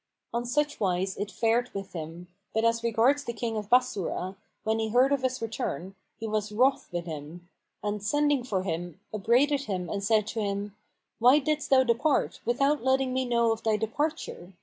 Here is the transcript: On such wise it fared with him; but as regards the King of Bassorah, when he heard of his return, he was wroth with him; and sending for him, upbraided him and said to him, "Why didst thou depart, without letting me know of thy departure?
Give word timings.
On 0.33 0.45
such 0.47 0.79
wise 0.79 1.15
it 1.15 1.29
fared 1.29 1.69
with 1.75 1.93
him; 1.93 2.27
but 2.55 2.65
as 2.65 2.81
regards 2.83 3.23
the 3.23 3.33
King 3.33 3.55
of 3.55 3.69
Bassorah, 3.69 4.35
when 4.63 4.79
he 4.79 4.87
heard 4.89 5.11
of 5.11 5.21
his 5.21 5.43
return, 5.43 5.93
he 6.19 6.27
was 6.27 6.51
wroth 6.51 6.89
with 6.91 7.05
him; 7.05 7.47
and 7.83 8.01
sending 8.01 8.43
for 8.43 8.63
him, 8.63 8.99
upbraided 9.13 9.65
him 9.65 9.89
and 9.91 10.03
said 10.03 10.25
to 10.29 10.39
him, 10.39 10.75
"Why 11.19 11.37
didst 11.37 11.69
thou 11.69 11.83
depart, 11.83 12.39
without 12.45 12.83
letting 12.83 13.13
me 13.13 13.25
know 13.25 13.51
of 13.51 13.61
thy 13.61 13.77
departure? 13.77 14.53